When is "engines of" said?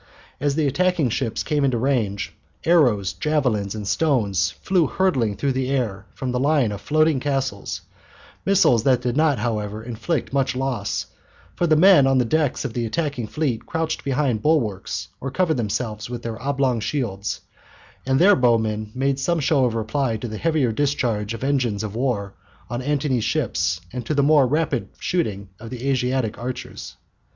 21.43-21.93